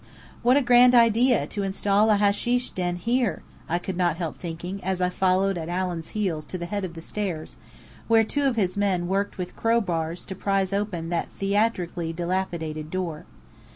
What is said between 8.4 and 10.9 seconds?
of his men worked with crowbars to prize